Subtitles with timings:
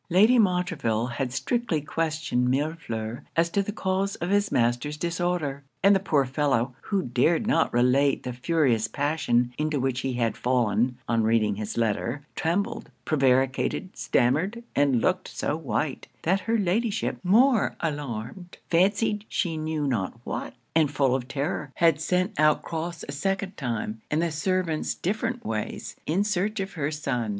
[0.09, 5.95] Lady Montreville had strictly questioned Millefleur as to the cause of his master's disorder; and
[5.95, 10.97] the poor fellow, who dared not relate the furious passion into which he had fallen
[11.07, 17.75] on reading his letter, trembled, prevaricated, stammered, and looked so white, that her Ladyship, more
[17.79, 23.11] alarmed, fancied she knew not what; and full of terror, had sent out Crofts a
[23.11, 27.29] second time, and the servants different ways, in search of her son.